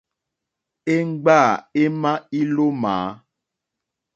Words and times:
Íŋɡbâ 0.95 1.37
émá 1.83 2.11
ílómǎ. 2.39 2.95